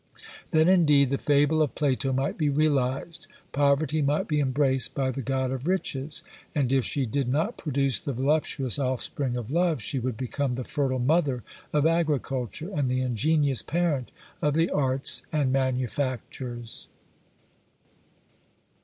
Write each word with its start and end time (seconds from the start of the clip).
Then, 0.49 0.67
indeed, 0.67 1.11
the 1.11 1.19
fable 1.19 1.61
of 1.61 1.75
Plato 1.75 2.11
might 2.11 2.35
be 2.35 2.49
realised: 2.49 3.27
Poverty 3.51 4.01
might 4.01 4.27
be 4.27 4.39
embraced 4.39 4.95
by 4.95 5.11
the 5.11 5.21
god 5.21 5.51
of 5.51 5.67
Riches; 5.67 6.23
and 6.55 6.73
if 6.73 6.83
she 6.85 7.05
did 7.05 7.27
not 7.27 7.55
produce 7.55 8.01
the 8.01 8.11
voluptuous 8.13 8.79
offspring 8.79 9.37
of 9.37 9.51
Love, 9.51 9.79
she 9.79 9.99
would 9.99 10.17
become 10.17 10.53
the 10.55 10.63
fertile 10.63 10.97
mother 10.97 11.43
of 11.71 11.85
Agriculture, 11.85 12.71
and 12.73 12.89
the 12.89 13.01
ingenious 13.01 13.61
parent 13.61 14.09
of 14.41 14.55
the 14.55 14.71
Arts 14.71 15.21
and 15.31 15.53
Manufactures. 15.53 16.87